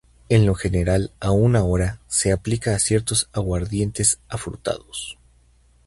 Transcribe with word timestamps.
En 0.29 0.47
lo 0.47 0.55
general 0.55 1.11
aun 1.19 1.55
ahora, 1.55 1.99
se 2.07 2.31
aplica 2.31 2.73
a 2.73 2.79
ciertos 2.79 3.29
aguardientes 3.33 4.17
afrutados. 4.29 5.19